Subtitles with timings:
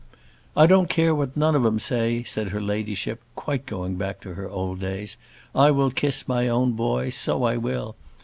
[0.57, 4.33] "I don't care what none of 'em say," said her ladyship, quite going back to
[4.33, 5.15] her old days;
[5.53, 7.95] "I will kiss my own boy; so I will.